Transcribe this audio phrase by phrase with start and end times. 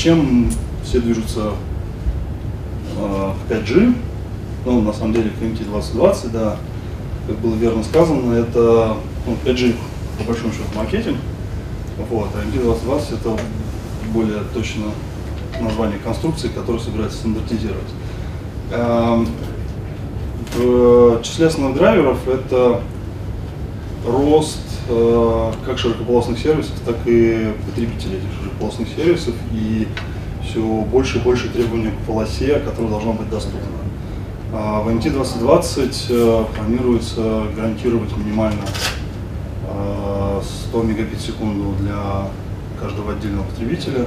[0.00, 0.50] зачем
[0.82, 1.52] все движутся
[2.96, 3.94] э, к 5G?
[4.64, 6.56] Ну, на самом деле, к MT 2020, да,
[7.26, 9.74] как было верно сказано, это ну, 5G
[10.16, 11.18] по большому счету маркетинг,
[12.08, 13.36] вот, а MT 2020 это
[14.14, 14.84] более точно
[15.60, 17.90] название конструкции, которую собирается стандартизировать.
[18.70, 19.28] Эм,
[20.56, 22.80] в числе основных драйверов это
[24.06, 29.86] рост э, как широкополосных сервисов, так и потребителей этих широкополосных сервисов и
[30.44, 33.60] все больше и больше требований к полосе, которая должна быть доступна.
[34.52, 38.62] А в MT 2020 э, планируется гарантировать минимально
[40.68, 42.28] 100 э, мегабит в секунду для
[42.80, 44.06] каждого отдельного потребителя.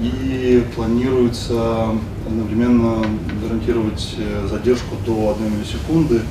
[0.00, 1.88] И планируется
[2.26, 3.04] одновременно
[3.42, 4.16] гарантировать
[4.48, 6.22] задержку до 1 миллисекунды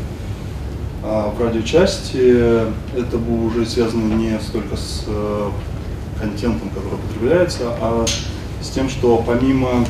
[1.09, 2.17] а в радиочасти
[2.97, 5.49] это будет уже связано не столько с э,
[6.19, 8.05] контентом, который потребляется, а
[8.61, 9.85] с тем, что помимо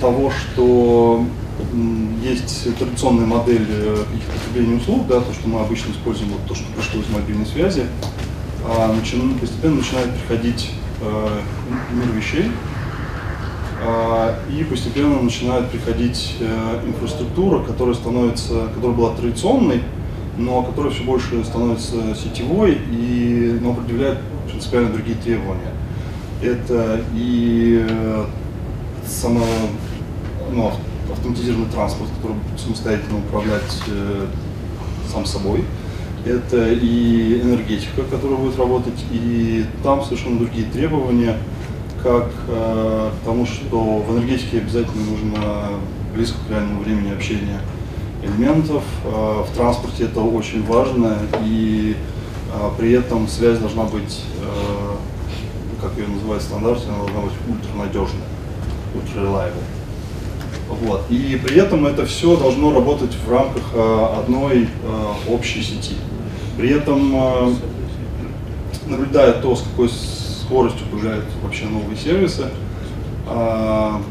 [0.00, 1.26] того, что
[2.22, 6.64] есть традиционная модель э, потребления услуг, да, то, что мы обычно используем, вот то, что
[6.72, 7.84] пришло из мобильной связи,
[8.64, 8.94] а,
[9.38, 10.70] постепенно начинает приходить
[11.02, 11.40] э,
[11.92, 12.50] мир вещей,
[14.50, 19.82] и постепенно начинает приходить э, инфраструктура, которая становится, которая была традиционной,
[20.36, 25.72] но которая все больше становится сетевой и но определяет принципиально другие требования.
[26.42, 28.24] Это и э,
[29.06, 29.44] само,
[30.52, 30.72] ну,
[31.12, 34.26] автоматизированный транспорт, который самостоятельно управлять э,
[35.12, 35.64] сам собой.
[36.24, 41.38] Это и энергетика, которая будет работать, и там совершенно другие требования
[42.02, 45.38] как э, к тому, что в энергетике обязательно нужно
[46.14, 47.60] близко к реальному времени общения
[48.22, 48.82] элементов.
[49.04, 51.96] Э, в транспорте это очень важно, и
[52.52, 57.32] э, при этом связь должна быть, э, как ее называют в стандарте, она должна быть
[57.48, 58.24] ультранадежной,
[58.94, 59.64] ultra-reliable.
[60.68, 61.02] Вот.
[61.10, 64.68] И при этом это все должно работать в рамках одной
[65.28, 65.96] общей сети.
[66.60, 67.54] При этом, э,
[68.86, 69.88] наблюдая то, с какой
[70.50, 72.48] скоростью появляются вообще новые сервисы.
[73.28, 74.02] А,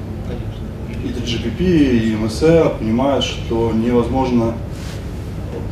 [1.04, 4.54] и 3GPP, и MSR понимают, что невозможно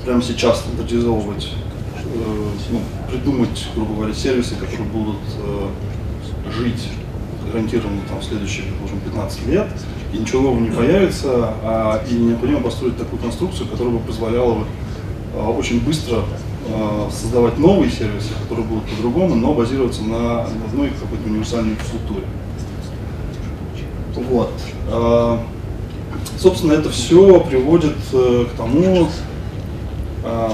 [0.03, 1.51] прямо сейчас стандартизовывать,
[2.03, 6.89] э, ну, придумать, грубо говоря, сервисы, которые будут э, жить
[7.45, 9.67] гарантированно там, следующие, предположим, 15 лет,
[10.13, 14.65] и ничего нового не появится, а, и необходимо построить такую конструкцию, которая бы позволяла
[15.33, 16.46] а, очень быстро Э,
[17.11, 22.25] создавать новые сервисы, которые будут по-другому, но базироваться на одной какой-то универсальной инфраструктуре.
[24.15, 24.51] Вот.
[24.87, 25.37] Э,
[26.37, 29.07] собственно, это все приводит э, к тому,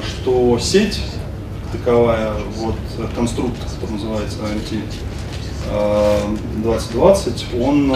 [0.05, 1.01] что сеть
[1.71, 2.75] таковая, вот
[3.15, 4.83] конструкт, который называется IMT
[6.61, 7.91] 2020, он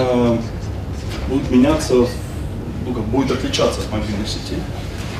[1.29, 4.57] будет меняться, ну, будет отличаться от мобильных сетей.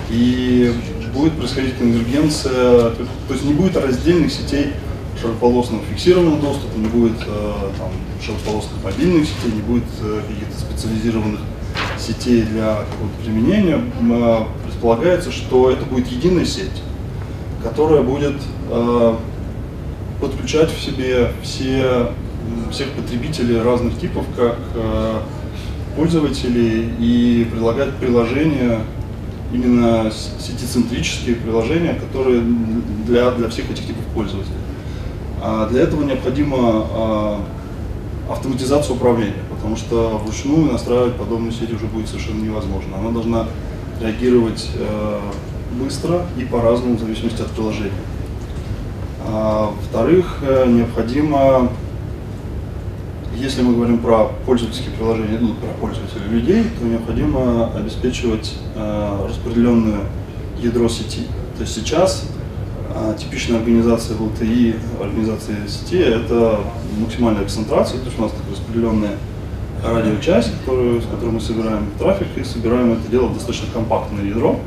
[0.09, 0.73] И
[1.17, 4.73] будет происходить конвергенция, то есть не будет раздельных сетей
[5.19, 7.89] широкополосного фиксированного доступа, не будет э, там,
[8.21, 11.39] широкополосных мобильных сетей, не будет э, каких-то специализированных
[11.97, 13.81] сетей для какого-то применения.
[14.11, 16.83] Э, предполагается, что это будет единая сеть,
[17.63, 18.35] которая будет
[20.21, 22.11] подключать в себе все,
[22.71, 24.57] всех потребителей разных типов, как
[25.95, 28.81] пользователей, и предлагать приложения
[29.51, 32.41] именно сетицентрические приложения, которые
[33.05, 34.55] для, для всех этих типов пользователей.
[35.41, 37.39] А для этого необходима а,
[38.29, 42.97] автоматизация управления, потому что вручную настраивать подобную сеть уже будет совершенно невозможно.
[42.97, 43.45] Она должна
[44.01, 45.19] реагировать э,
[45.79, 47.91] быстро и по-разному в зависимости от приложения.
[49.25, 51.69] А, Во-вторых, э, необходимо
[53.39, 59.99] если мы говорим про пользовательские приложения, ну, про пользователей людей, то необходимо обеспечивать э, распределенное
[60.59, 61.27] ядро сети.
[61.55, 62.25] То есть сейчас
[62.93, 66.59] э, типичная организация LTI, организация сети, это
[66.99, 69.17] максимальная концентрация, то есть у нас такая распределенная
[69.83, 74.59] радиочасть, которую, с которой мы собираем трафик и собираем это дело в достаточно компактное ядро.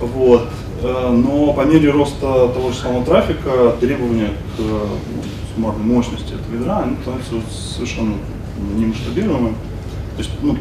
[0.00, 0.48] Вот.
[0.82, 6.78] Э, но по мере роста того же самого трафика требования к суммарной мощности этого ядра,
[6.80, 7.34] они становятся
[7.74, 8.14] совершенно
[8.76, 9.54] немасштабируемым.
[10.16, 10.56] То есть ну,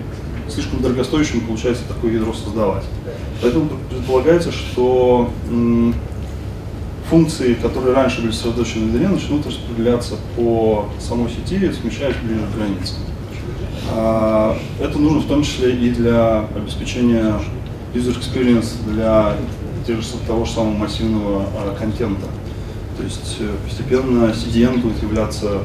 [0.49, 2.83] слишком дорогостоящим получается такое ядро создавать.
[3.41, 5.29] Поэтому предполагается, что
[7.09, 12.57] функции, которые раньше были сосредоточены в ядре, начнут распределяться по самой сети, смещаясь ближе к
[12.57, 12.95] границе.
[13.89, 17.35] А, это нужно в том числе и для обеспечения
[17.93, 19.37] user experience для
[20.27, 22.27] того же самого массивного а, контента.
[22.97, 25.59] То есть э, постепенно CDN будет являться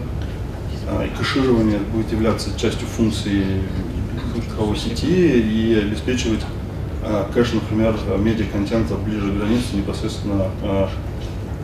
[1.05, 3.63] и кэширование будет являться частью функции
[4.35, 6.41] цифровой сети и обеспечивать
[7.33, 10.51] кэш, например, медиа-контента ближе к границе непосредственно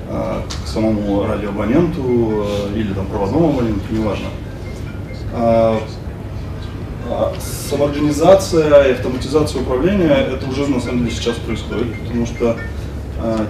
[0.09, 4.29] к самому радиоабоненту или там проводному абоненту, неважно.
[7.71, 12.57] Самоорганизация и автоматизация управления это уже на самом деле сейчас происходит, потому что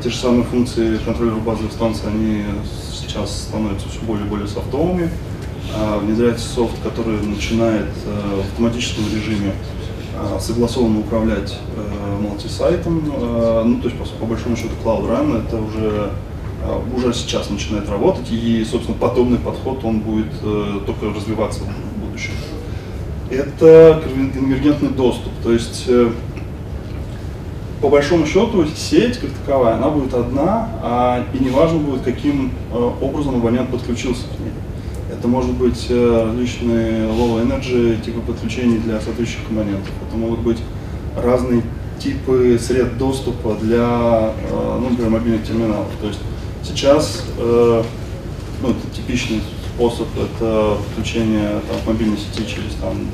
[0.03, 2.45] те же самые функции контроллера базовых станций, они
[2.93, 5.11] сейчас становятся все более и более софтовыми.
[6.03, 9.53] Внедряется софт, который начинает в автоматическом режиме
[10.41, 11.59] согласованно управлять
[12.21, 13.03] мультисайтом.
[13.07, 16.11] Ну, то есть, по, по большому счету, Cloud Run это уже
[16.97, 20.33] уже сейчас начинает работать, и, собственно, подобный подход, он будет
[20.87, 22.33] только развиваться в будущем.
[23.31, 24.03] Это
[24.35, 25.87] конвергентный доступ, то есть
[27.81, 32.91] по большому счету сеть как таковая, она будет одна, а, и неважно будет, каким э,
[33.01, 34.53] образом абонент подключился к ней.
[35.13, 39.93] Это может быть э, различные low energy типы подключений для соответствующих абонентов.
[40.07, 40.59] Это могут быть
[41.17, 41.63] разные
[42.01, 45.89] типы сред доступа для, э, ну, например, мобильных терминалов.
[46.01, 46.21] То есть
[46.65, 47.83] сейчас э,
[48.61, 49.41] ну, это типичный
[49.79, 53.07] способ, это подключение там, мобильной сети через там,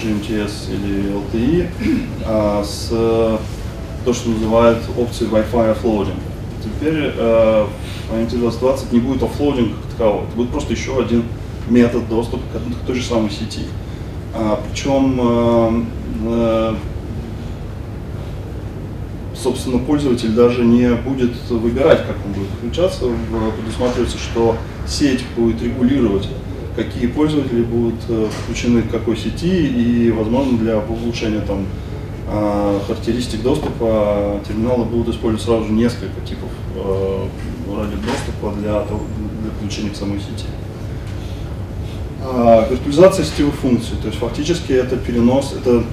[0.00, 1.68] GMTS или LTE
[2.24, 6.18] а, с то, что называют опцией Wi-Fi offloading.
[6.62, 7.66] Теперь э,
[8.08, 11.24] в IoT 2020 не будет оффлоудинга как такового, это будет просто еще один
[11.68, 13.62] метод доступа к, к той же самой сети.
[14.34, 15.84] А, причем, э,
[16.26, 16.74] э,
[19.44, 23.04] собственно, пользователь даже не будет выбирать, как он будет включаться.
[23.58, 24.56] Предусматривается, что
[24.88, 26.28] сеть будет регулировать,
[26.74, 31.66] какие пользователи будут э, подключены к какой сети и, возможно, для улучшения там,
[32.26, 37.26] а, характеристик доступа терминалы будут использовать сразу же несколько типов э,
[37.68, 40.46] радиодоступа для, для подключения к самой сети.
[42.22, 45.84] А, виртуализация сетевых функций, то есть фактически это перенос, это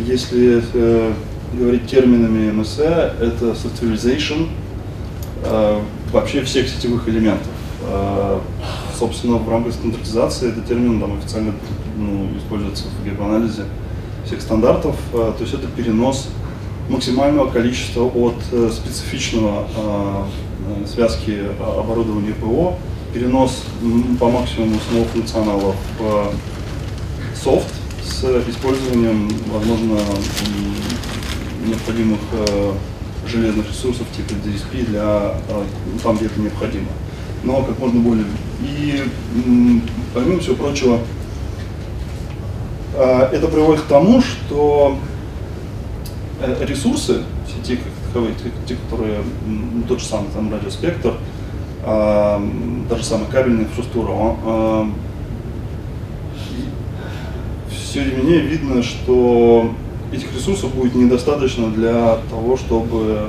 [0.00, 1.12] если э,
[1.52, 4.48] говорить терминами MSE, это softwareization
[5.44, 5.80] э,
[6.12, 7.48] вообще всех сетевых элементов.
[7.82, 8.38] Э,
[8.98, 11.54] собственно, в рамках стандартизации этот термин там официально
[11.96, 13.64] ну, используется в геп-анализе
[14.26, 16.28] всех стандартов, э, то есть это перенос
[16.88, 22.78] максимального количества от э, специфичного э, связки оборудования ПО,
[23.12, 23.64] перенос
[24.20, 26.32] по максимуму самого функционала в
[27.34, 27.74] софт
[28.04, 29.98] с использованием, возможно,
[31.66, 32.20] необходимых
[33.26, 35.34] железных ресурсов типа DSP для
[36.02, 36.88] там, где это необходимо.
[37.42, 38.24] Но как можно более.
[38.62, 39.04] И
[40.14, 41.00] помимо всего прочего,
[42.94, 44.98] а, это приводит к тому, что
[46.40, 48.34] э, ресурсы сети как таковые,
[48.66, 51.14] те, которые ну, тот же самый там радиоспектр,
[51.82, 52.42] а,
[52.88, 54.90] та же самая кабельная инфраструктура, а,
[57.70, 59.72] все менее видно, что
[60.12, 63.28] этих ресурсов будет недостаточно для того, чтобы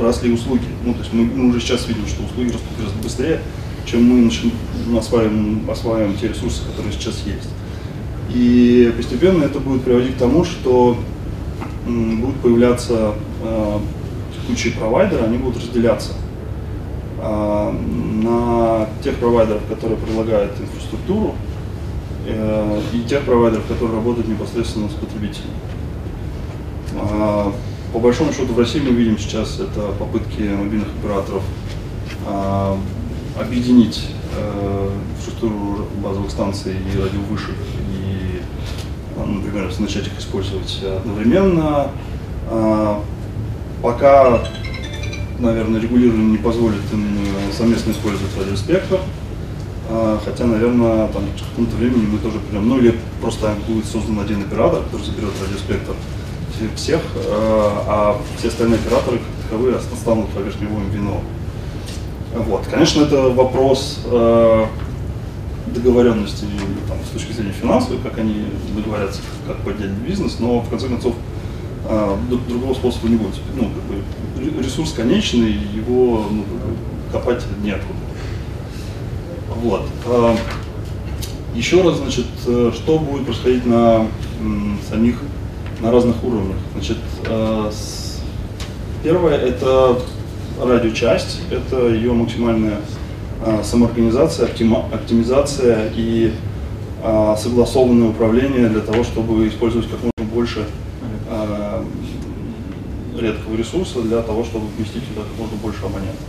[0.00, 0.66] росли услуги.
[0.84, 3.40] Ну, то есть мы, мы уже сейчас видим, что услуги растут гораздо быстрее,
[3.84, 4.52] чем мы начнем,
[4.96, 7.48] осваиваем, осваиваем те ресурсы, которые сейчас есть.
[8.30, 10.96] И постепенно это будет приводить к тому, что
[11.86, 13.78] будут появляться э,
[14.34, 16.12] текущие провайдеры, они будут разделяться
[17.18, 17.72] э,
[18.22, 21.47] на тех провайдеров, которые предлагают инфраструктуру, э,
[22.28, 25.50] и тех провайдеров, которые работают непосредственно с потребителем.
[26.94, 27.50] Э,
[27.92, 31.42] по большому счету в России мы видим сейчас это попытки мобильных операторов
[32.26, 32.76] э,
[33.40, 37.54] объединить э, инфраструктуру базовых станций и радиовышек
[37.90, 38.42] и,
[39.16, 41.90] например, начать их использовать одновременно.
[42.50, 43.02] А,
[43.82, 44.42] пока,
[45.38, 49.00] наверное, регулирование не позволит им э, совместно использовать радиоспектр, а,
[50.24, 54.42] хотя, наверное, там, в каком-то времени мы тоже придем, ну или просто будет создан один
[54.42, 55.94] оператор, который заберет радиоспектр
[56.74, 61.22] всех, а, а все остальные операторы как таковые останут поверхневым вином.
[62.34, 62.66] Вот.
[62.70, 64.66] Конечно, это вопрос э,
[65.74, 66.44] договоренности
[66.86, 68.44] там, с точки зрения финансовой, как они
[68.76, 71.14] договорятся, как поднять бизнес, но в конце концов
[71.88, 72.16] э,
[72.48, 73.34] другого способа не будет.
[73.54, 73.70] Ну,
[74.36, 76.44] как бы, ресурс конечный, его ну,
[77.10, 77.97] копать неоткуда.
[79.62, 79.82] Вот.
[80.06, 80.36] Э,
[81.54, 84.06] еще раз, значит, э, что будет происходить на
[84.88, 85.16] самих,
[85.80, 86.56] на разных уровнях.
[86.74, 87.70] Значит, э,
[89.02, 89.98] первое это
[90.62, 92.78] радиочасть, это ее максимальная
[93.44, 96.32] а, самоорганизация, оптимизация и
[97.36, 100.64] согласованное управление для того, чтобы использовать как можно больше
[103.16, 106.26] редкого ресурса для того, чтобы вместить туда как можно больше абонентов.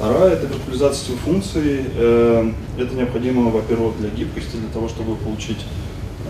[0.00, 1.84] Вторая– это виртуализация сетевых функций.
[1.94, 5.66] Э, это необходимо, во-первых, для гибкости, для того, чтобы получить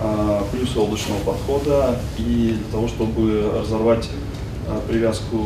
[0.00, 4.10] а, плюсы облачного подхода и для того, чтобы разорвать
[4.66, 5.36] а, привязку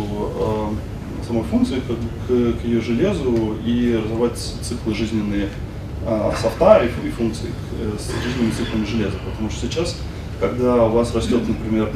[0.41, 0.75] а,
[1.27, 1.83] самой функции
[2.27, 5.51] к, ее железу и разорвать циклы жизненные
[6.41, 7.51] софта и, и функций
[7.99, 9.19] с жизненными циклами железа.
[9.31, 9.97] Потому что сейчас,
[10.41, 11.91] когда у вас растет, например,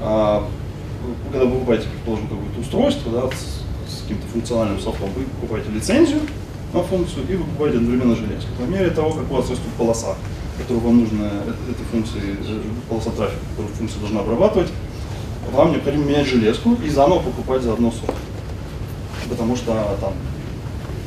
[0.00, 3.28] когда вы покупаете, предположим, какое-то устройство да,
[4.06, 6.20] каким-то функциональным софтом, вы покупаете лицензию
[6.72, 8.48] на функцию и вы покупаете одновременно железку.
[8.58, 10.14] По мере того, как у вас растут полоса
[10.58, 12.36] которую вам нужно, этой функции,
[12.88, 14.68] полоса трафика, которую функция должна обрабатывать,
[15.52, 18.14] вам необходимо менять железку и заново покупать заодно софт.
[19.28, 20.12] Потому что там,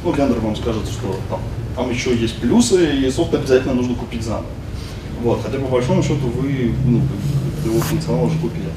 [0.03, 1.39] ну, вендор вам скажет, что там,
[1.75, 4.45] там еще есть плюсы, и софт обязательно нужно купить заново.
[5.23, 7.01] Вот, хотя по большому счету вы ну,
[7.65, 8.69] его функционал уже купили.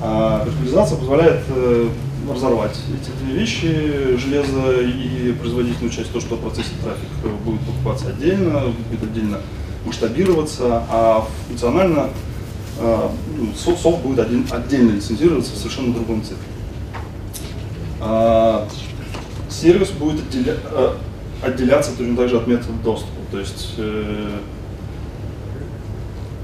[0.00, 1.88] А виртуализация позволяет э,
[2.28, 7.08] разорвать эти две вещи, железо и производительную часть, то, что процессит трафик
[7.44, 9.38] будет покупаться отдельно, будет отдельно
[9.84, 12.10] масштабироваться, а функционально
[12.78, 13.08] э,
[13.38, 16.38] ну, софт будет один, отдельно лицензироваться в совершенно другом цикле.
[18.00, 18.68] А,
[19.48, 20.96] сервис будет отделя, э,
[21.42, 23.12] отделяться точно так же от метода доступа.
[23.30, 24.38] То есть э,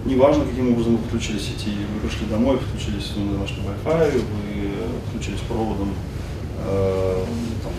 [0.04, 4.45] неважно, каким образом вы подключили сети, вы пришли домой, подключились на ваш Wi-Fi, вы
[5.04, 5.90] подключились проводом
[6.66, 7.24] э,
[7.62, 7.72] там,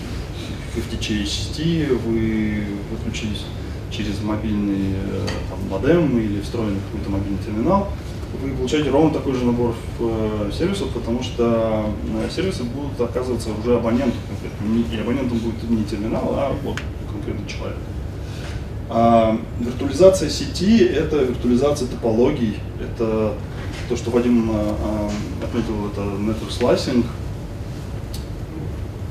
[0.99, 3.45] сети, вы подключились
[3.91, 7.89] через мобильный э, там, модем или встроенный какой-то мобильный терминал,
[8.41, 11.85] вы получаете ровно такой же набор э, сервисов, потому что
[12.33, 14.95] сервисы будут оказываться уже абоненту конкретно.
[14.95, 16.77] И абонентом будет не терминал, а вот
[17.11, 17.77] конкретный человек.
[18.89, 23.33] А виртуализация сети– это виртуализация топологий, это
[23.89, 24.51] то, что Вадим
[25.41, 27.05] отметил, это network slicing.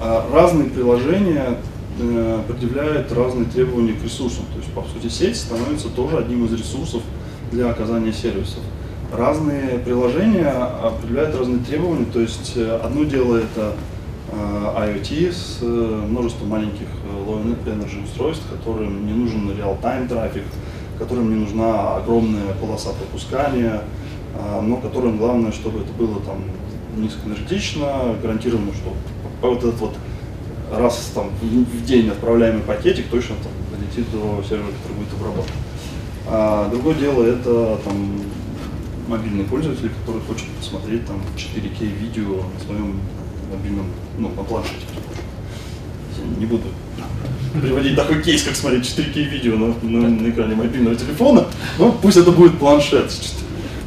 [0.00, 1.58] А разные приложения
[1.98, 4.44] Э, предъявляет разные требования к ресурсам.
[4.52, 7.00] То есть, по сути, сеть становится тоже одним из ресурсов
[7.50, 8.58] для оказания сервисов.
[9.10, 13.72] Разные приложения определяют разные требования, то есть э, одно дело это
[14.30, 16.88] э, IoT с множеством маленьких
[17.26, 20.44] low energy устройств, которым не нужен real-time трафик,
[20.98, 23.84] которым не нужна огромная полоса пропускания,
[24.62, 26.42] но которым главное, чтобы это было там
[26.96, 28.94] низкоэнергетично, гарантированно, что
[29.42, 29.94] вот этот вот
[30.72, 35.54] раз там, в день отправляемый пакетик точно там, долетит до сервера, который будет обработан.
[36.28, 38.22] А другое дело это там,
[39.08, 43.00] мобильный пользователь, который хочет посмотреть там 4К видео на своем
[43.52, 43.86] мобильном,
[44.18, 44.80] ну, на планшете.
[46.38, 46.64] Не буду
[47.60, 51.46] приводить такой кейс, как смотреть 4К видео на, на, на экране мобильного телефона,
[51.78, 53.12] но пусть это будет планшет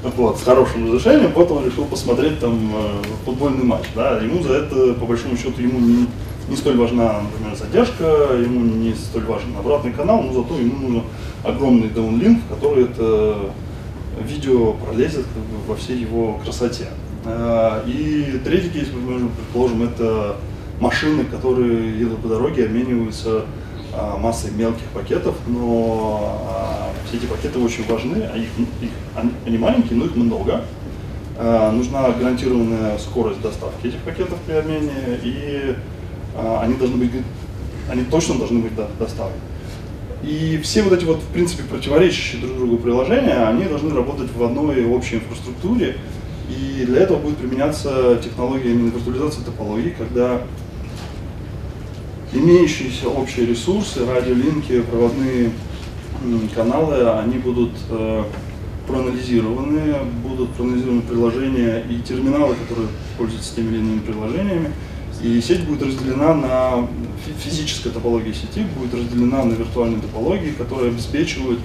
[0.04, 4.54] вот, с хорошим разрешением, вот он решил посмотреть там э, футбольный матч, да, ему за
[4.54, 6.08] это, по большому счету, ему не,
[6.48, 11.04] не столь важна, например, задержка, ему не столь важен обратный канал, но зато ему нужен
[11.44, 13.52] огромный даунлинк, который это
[14.24, 16.88] видео пролезет как бы, во всей его красоте.
[17.26, 20.38] А, и третий кейс, предположим, это
[20.80, 23.46] машины, которые едут по дороге, обмениваются
[23.94, 28.48] а, массой мелких пакетов, но а, все эти пакеты очень важны, а их,
[28.82, 28.90] их,
[29.46, 30.64] они маленькие, но их много.
[31.38, 34.92] Нужна гарантированная скорость доставки этих пакетов при обмене
[35.24, 35.76] и
[36.36, 37.12] а, они должны быть,
[37.90, 39.40] они точно должны быть доставлены.
[40.24, 44.44] И все вот эти вот, в принципе, противоречащие друг другу приложения, они должны работать в
[44.44, 45.96] одной общей инфраструктуре,
[46.50, 50.42] и для этого будет применяться технология именно виртуализации топологии, когда
[52.34, 55.52] имеющиеся общие ресурсы, радиолинки, проводные
[56.54, 58.24] каналы, они будут э,
[58.88, 64.72] проанализированы, будут проанализированы приложения и терминалы, которые пользуются теми или иными приложениями,
[65.22, 66.88] и сеть будет разделена на,
[67.44, 71.60] физическая топология сети будет разделена на виртуальные топологии, которые обеспечивают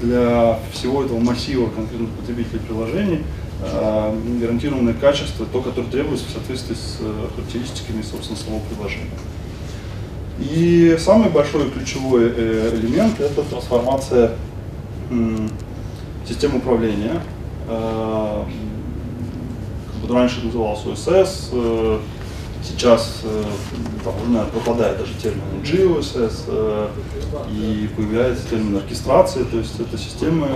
[0.00, 3.20] для всего этого массива конкретных потребителей приложений
[3.62, 9.10] э, гарантированное качество, то, которое требуется в соответствии с э, характеристиками, собственно, самого приложения.
[10.40, 14.32] И самый большой ключевой э, элемент– это трансформация
[16.26, 17.20] системы управления.
[17.68, 18.44] Э,
[20.08, 21.98] раньше называлось OSS, э,
[22.62, 23.22] Сейчас
[24.04, 26.88] там, уже, пропадает даже термин GOSS э,
[27.50, 30.46] и появляется термин оркестрация, то есть это системы,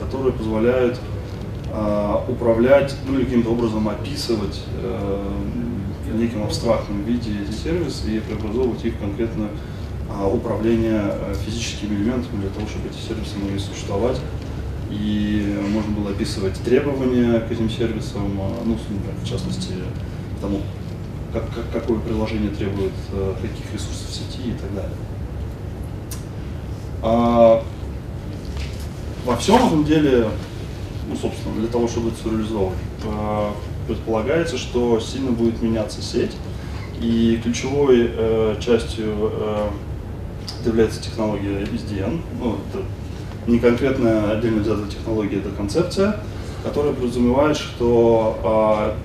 [0.00, 0.98] которые позволяют
[2.28, 4.62] управлять, ну или каким-то образом описывать
[6.06, 9.50] в неком абстрактном виде эти сервисы и преобразовывать их в конкретное
[10.32, 14.18] управление физическими элементами для того, чтобы эти сервисы могли существовать.
[14.90, 18.76] И можно было описывать требования к этим сервисам, ну,
[19.22, 19.72] в частности,
[20.42, 20.60] тому,
[21.32, 24.96] как, как, какое приложение требует э, каких ресурсов сети и так далее.
[27.02, 27.64] А,
[29.24, 30.28] во всем этом деле,
[31.08, 33.50] ну, собственно, для того, чтобы это реализовать, э,
[33.86, 36.32] предполагается, что сильно будет меняться сеть,
[37.00, 39.68] и ключевой э, частью э,
[40.64, 42.20] является технология SDN.
[42.38, 42.84] Ну, это
[43.46, 46.20] не конкретная отдельно взятая технология, это концепция,
[46.62, 48.96] которая подразумевает, что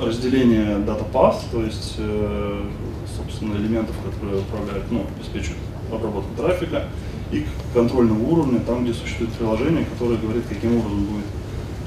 [0.00, 2.62] э, разделение data path, то есть, э,
[3.16, 5.58] собственно, элементов, которые управляют, ну, обеспечивают
[5.92, 6.84] обработку трафика,
[7.32, 11.24] и к контрольному уровню, там, где существует приложение, которое говорит, каким образом будет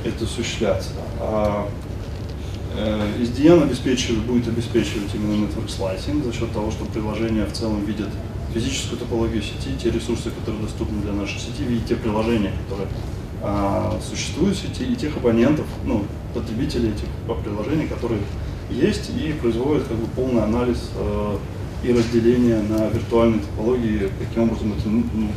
[0.03, 0.89] это осуществляться.
[1.19, 1.67] А
[2.77, 7.83] SDN э, обеспечивает, будет обеспечивать именно network slicing за счет того, что приложение в целом
[7.85, 8.09] видит
[8.53, 12.87] физическую топологию сети, те ресурсы, которые доступны для нашей сети, видит те приложения, которые
[13.41, 17.07] а, существуют в сети, и тех абонентов, ну, потребителей этих
[17.43, 18.21] приложений, которые
[18.69, 21.37] есть, и производит как бы полный анализ э,
[21.83, 25.29] и разделение на виртуальные топологии, каким образом это ну, ну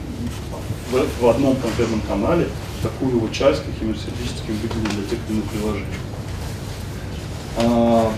[0.91, 2.49] в, в одном конкретном канале,
[2.83, 6.10] такую его часть, какими сервисическими выделили для тех или иных приложений.
[7.63, 8.13] А,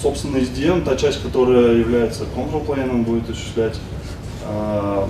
[0.00, 3.78] собственно, SDN, та часть, которая является control plane, будет осуществлять
[4.44, 5.08] а,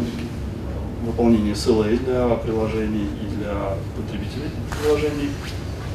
[1.04, 3.54] выполнение SLA для приложений и для
[3.96, 4.50] потребителей
[4.82, 5.30] приложений.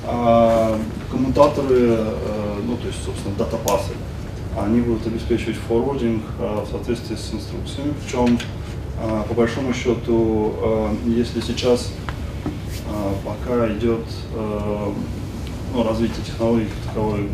[0.06, 0.78] А,
[1.12, 3.94] коммутаторы, а, ну то есть, собственно, датапасы,
[4.60, 7.94] они будут обеспечивать форвардинг а, в соответствии с инструкциями.
[8.04, 8.40] Причем,
[9.00, 10.54] а, по большому счету,
[11.06, 11.92] если сейчас
[13.26, 14.02] пока идет
[15.74, 17.28] ну, развитие технологий как таковой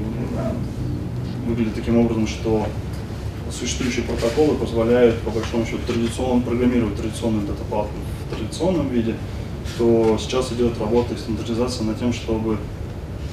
[1.46, 2.66] выглядит таким образом, что
[3.52, 7.88] существующие протоколы позволяют, по большому счету, традиционно программировать традиционный датапад
[8.26, 9.16] в традиционном виде,
[9.78, 12.58] то сейчас идет работа и стандартизация над тем, чтобы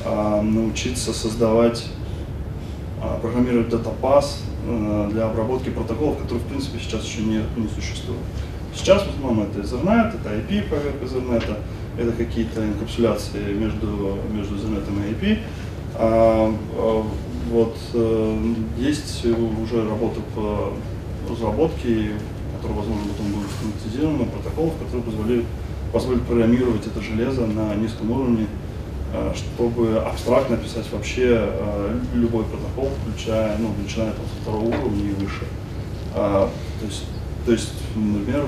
[0.05, 1.87] а, научиться создавать,
[3.03, 8.23] а, программировать датапас а, для обработки протоколов, которые, в принципе, сейчас еще не, не существуют.
[8.75, 11.59] Сейчас в основном это Ethernet, это IP поверх Ethernet,
[11.99, 15.39] это какие-то инкапсуляции между, между Ethernet и IP.
[15.95, 17.07] А, а,
[17.51, 20.73] вот, э, есть уже работа по
[21.31, 22.13] разработке,
[22.57, 25.47] которая, возможно, потом будет автоматизирована, протоколов, которые позволяют,
[25.93, 28.47] позволят программировать это железо на низком уровне,
[29.15, 35.15] э, чтобы абстрактно писать вообще э, любой протокол, включая, ну, начиная там, второго уровня и
[35.15, 35.45] выше.
[36.15, 37.05] А, то, есть,
[37.47, 38.45] то есть, например,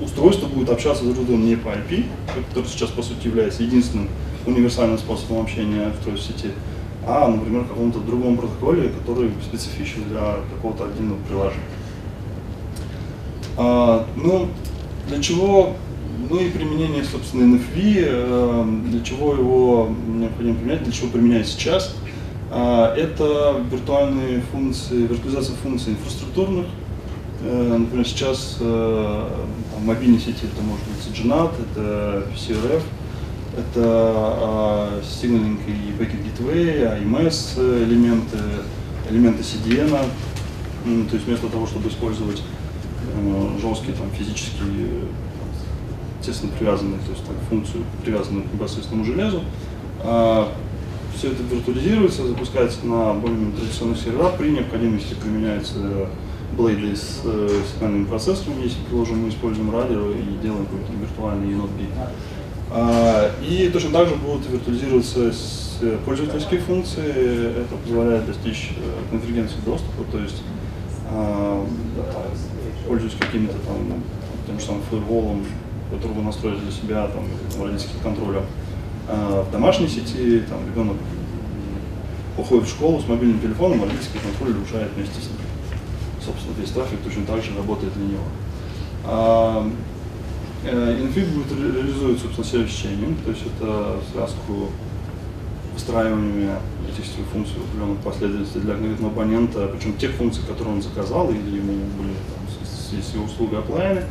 [0.00, 2.04] устройство будет общаться с другом не по IP,
[2.48, 4.08] который сейчас, по сути, является единственным
[4.46, 6.50] универсальным способом общения в сети,
[7.06, 11.62] а, например, каком-то другом протоколе, который специфичен для какого-то отдельного приложения.
[13.56, 14.48] А, ну,
[15.08, 15.74] для чего,
[16.28, 21.94] ну и применение, собственно, NFV, э, для чего его необходимо применять, для чего применять сейчас,
[22.50, 26.66] а, это виртуальные функции, виртуализация функций инфраструктурных,
[27.42, 29.28] э, Например, сейчас э,
[29.76, 32.82] в мобильной сети это может быть CGNAT, это CRF,
[33.56, 38.38] это а, Signaling и Packet Gateway, AMS элементы,
[39.10, 39.90] элементы CDN.
[41.08, 42.42] То есть вместо того, чтобы использовать
[43.16, 45.08] э, жесткие там, физические
[46.22, 49.42] тесно привязанные, то есть так, функцию, привязанную к непосредственному железу,
[50.00, 50.52] а,
[51.16, 56.08] все это виртуализируется, запускается на более традиционных серверах, при необходимости применяются
[56.52, 61.70] блейды с э, сигнальными процессорами, если, предположим, мы используем радио и делаем какой-то виртуальный енот
[61.70, 61.88] бит.
[62.70, 65.32] А, и точно так же будут виртуализироваться
[65.82, 67.60] э, пользовательские функции.
[67.60, 70.42] Это позволяет достичь э, конвергенции доступа, то есть
[71.10, 71.64] а,
[72.86, 74.02] пользуясь какими-то там
[74.46, 75.44] тем же самым фаерволом,
[75.90, 77.24] который вы настроили для себя, там,
[77.62, 78.42] родительских контроля
[79.08, 80.96] а, в домашней сети, там, ребенок
[82.36, 85.45] уходит в школу с мобильным телефоном, родительский контроль нарушает вместе с ним.
[86.26, 88.24] Собственно, весь трафик точно так же работает для него.
[89.04, 89.70] Э,
[91.28, 94.70] будет реализовывать, собственно, сервис-чейнинг, то есть это связку
[95.72, 96.58] выстраивания
[96.88, 101.56] этих функций в определенном последовательности для конкретного абонента, причем тех функций, которые он заказал или
[101.56, 104.02] ему были там, его услугой оплайны.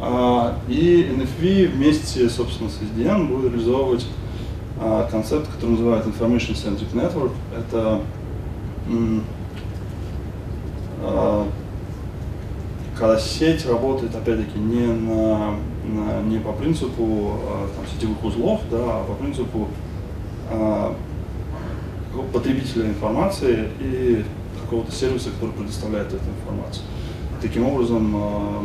[0.00, 4.06] А, и NFV вместе, собственно, с SDN будет реализовывать
[4.80, 7.30] а, концепт, который называют Information Centric Network.
[7.56, 8.00] Это
[11.02, 11.46] а,
[13.02, 18.78] когда сеть работает, опять-таки, не, на, на, не по принципу а, там, сетевых узлов, да,
[18.78, 19.66] а по принципу
[20.48, 20.94] а,
[22.32, 24.24] потребителя информации и
[24.60, 26.84] какого-то сервиса, который предоставляет эту информацию.
[27.40, 28.62] Таким образом, а,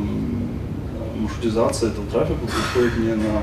[1.19, 3.41] маршрутизация этого трафика происходит не на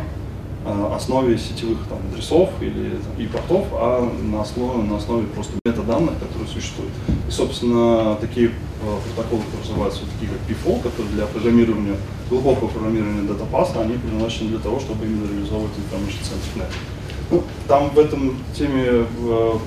[0.65, 6.15] э, основе сетевых там, адресов или и портов, а на основе, на основе просто метаданных,
[6.21, 6.93] которые существуют.
[7.29, 11.97] И, собственно, такие э, протоколы, которые называются такие как PFOL, которые для программирования,
[12.29, 16.95] глубокого программирования датапаса, они предназначены для того, чтобы именно реализовывать information centric network.
[17.31, 19.61] Ну, там в этом теме в,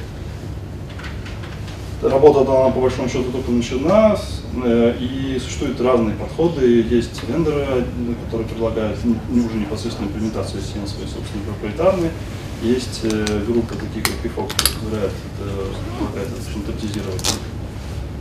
[2.02, 4.16] работа она по большому счету только начина,
[4.64, 6.86] э, и существуют разные подходы.
[6.90, 7.66] Есть вендоры,
[8.26, 12.12] которые предлагают не уже непосредственно имплементацию систем свои собственные проприетарные.
[12.62, 15.14] Есть э, группы, такие как PFOX, которые позволяют
[15.98, 17.40] предлагают это стандартизировать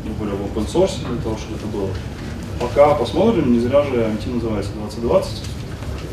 [0.07, 1.89] грубо говоря, в open source для того, чтобы это было.
[2.61, 5.43] Пока посмотрим, не зря же MT называется 2020.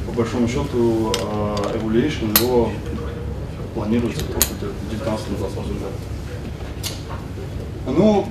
[0.08, 2.72] По большому счету, э, Evaluation его
[3.74, 5.86] планируется только в 19-20 году.
[7.86, 8.26] Ну,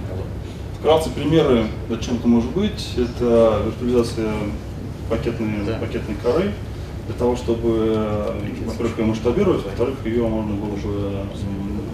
[0.78, 2.94] вкратце примеры, о чем это может быть.
[2.96, 4.32] Это виртуализация
[5.08, 5.78] пакетной, да.
[5.78, 6.52] пакетной коры,
[7.06, 8.34] для того, чтобы,
[8.64, 11.26] во-первых, ее масштабировать, во-вторых, ее можно было бы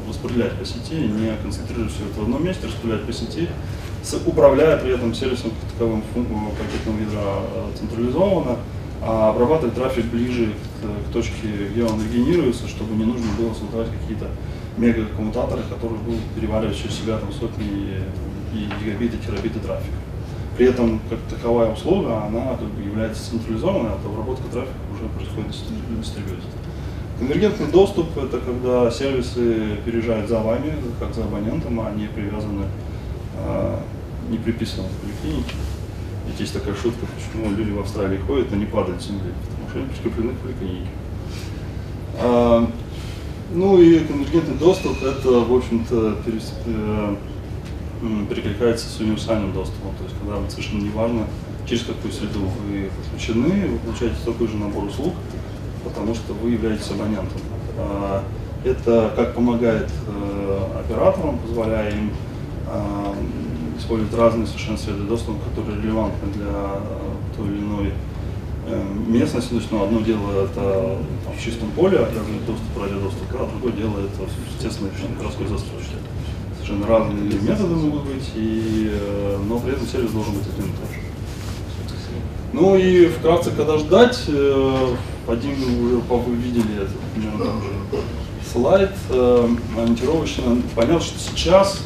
[0.09, 3.49] распределять по сети, не концентрировать все это в одном месте, распределять по сети,
[4.27, 8.57] управляя при этом сервисом как таковым пакетного ядра э, централизованно,
[9.01, 13.88] а обрабатывать трафик ближе к, к точке, где он регенерируется, чтобы не нужно было создавать
[14.01, 14.27] какие-то
[14.77, 18.03] мегакоммутаторы, которые будут переваривать через себя там, сотни
[18.55, 19.97] и гигабиты, терабиты трафика.
[20.57, 25.51] При этом, как таковая услуга, она как бы, является централизованной, а обработка трафика уже происходит
[25.99, 26.45] дистрибьютор.
[27.19, 32.67] Конвергентный доступ– это когда сервисы переезжают за вами, как за абонентом, а не привязаны,
[33.37, 33.81] а,
[34.31, 35.55] не приписаны к поликлинике.
[36.27, 39.69] Ведь есть такая шутка, почему люди в Австралии ходят, но не падают с земли, потому
[39.69, 40.91] что они прикреплены к поликлинике.
[42.21, 42.71] А,
[43.53, 46.19] ну и конвергентный доступ, это, в общем-то,
[46.67, 47.17] э,
[48.29, 49.93] перекликается с универсальным доступом.
[49.99, 51.27] То есть, когда совершенно не важно,
[51.68, 55.14] через какую среду вы подключены, вы получаете такой же набор услуг,
[55.85, 57.40] потому что вы являетесь абонентом.
[57.76, 58.24] А,
[58.64, 62.11] это как помогает э, операторам, позволяя им
[62.66, 63.14] а,
[63.78, 67.92] использовать разные совершенно среды доступа, которые релевантны для э, той или иной
[68.70, 70.98] Эм, местности, то есть, ну, одно дело это
[71.35, 75.96] в чистом поле, оказывает доступ, радиодоступ, а другое дело это, естественно, городской застройки.
[76.57, 80.76] Совершенно разные методы могут быть, и, э, но при этом сервис должен быть один и
[80.76, 81.08] тот же.
[82.53, 84.87] Ну и вкратце, когда ждать, э,
[85.27, 85.53] один
[85.85, 88.01] уже вы видели этот, примерно же
[88.51, 90.63] слайд э, ориентировочно.
[90.75, 91.83] Понятно, что сейчас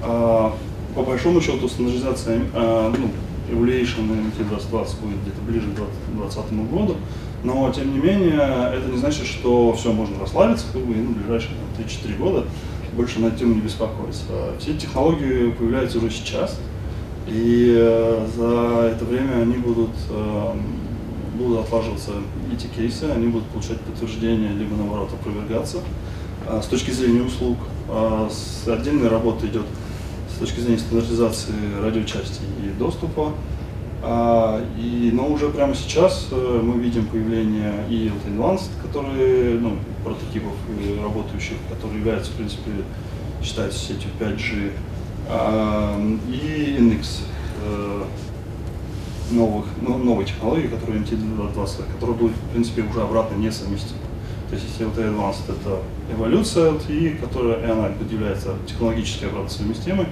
[0.00, 3.10] по большому счету стандартизация ну,
[3.50, 6.96] Evaluation на MT-2020 будет где-то ближе к 2020 году,
[7.42, 11.10] но тем не менее это не значит, что все можно расслабиться как бы, и ну,
[11.10, 12.44] в ближайшие 3-4 года
[12.92, 14.24] больше на эту тему не беспокоиться.
[14.58, 16.58] Все технологии появляются уже сейчас,
[17.28, 20.52] и э, за это время они будут, э,
[21.34, 22.12] будут отлаживаться
[22.52, 25.78] эти кейсы, они будут получать подтверждение, либо наоборот опровергаться.
[26.46, 29.64] Э, с точки зрения услуг, с отдельной идет
[30.34, 33.32] с точки зрения стандартизации радиочасти и доступа.
[34.00, 40.52] А, и, но уже прямо сейчас э, мы видим появление и Advanced, которые, ну, прототипов
[41.02, 42.70] работающих, которые являются, в принципе,
[43.42, 44.97] считается сетью 5G, а,
[45.28, 47.22] и NX
[47.64, 48.04] э,
[49.30, 54.00] новых, ну, новой технологии, которые MT-20, которые будут, в принципе, уже обратно несовместимы.
[54.48, 60.06] То есть если LTE Advanced это эволюция LTE, которая и она является технологически обратно совместимой,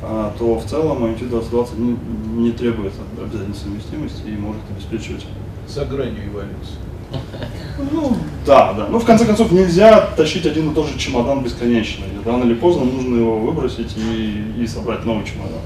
[0.00, 1.96] а, то в целом IMT 2020 не,
[2.36, 5.26] не требует обязательной совместимости и может обеспечивать...
[5.66, 6.76] За гранью эволюции.
[7.78, 8.86] Ну, да, да.
[8.88, 12.04] Ну, в конце концов, нельзя тащить один и тот же чемодан бесконечно.
[12.24, 15.60] Рано или поздно нужно его выбросить и, и собрать новый чемодан.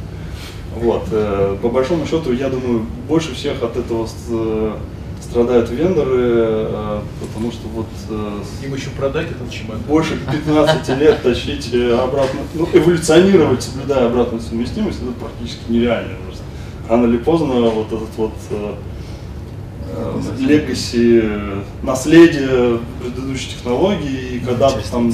[0.75, 1.05] Вот.
[1.11, 4.77] Э, по большому счету, я думаю, больше всех от этого э,
[5.21, 7.87] страдают вендоры, э, потому что вот...
[8.63, 9.83] Им еще продать этот чемодан.
[9.87, 16.15] Больше 15 лет тащить обратно, ну, эволюционировать, соблюдая обратную совместимость, это практически нереально.
[16.89, 18.33] Рано или поздно вот этот вот
[20.39, 21.23] легаси,
[21.83, 25.13] наследие предыдущей технологии, и когда-то там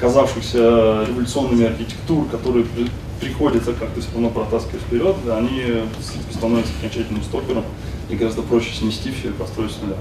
[0.00, 2.88] казавшихся революционными архитектур, которые при,
[3.20, 5.62] приходится как-то все равно протаскивать вперед, они
[6.30, 7.64] становятся окончательным стопером
[8.10, 9.96] и гораздо проще снести все и построить с нуля.